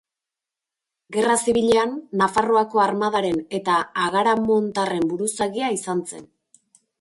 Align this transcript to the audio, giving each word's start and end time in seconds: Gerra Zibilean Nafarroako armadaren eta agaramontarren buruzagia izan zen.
Gerra 1.17 1.33
Zibilean 1.43 1.93
Nafarroako 2.21 2.81
armadaren 2.85 3.37
eta 3.59 3.77
agaramontarren 4.07 5.07
buruzagia 5.13 5.71
izan 5.77 6.03
zen. 6.11 6.27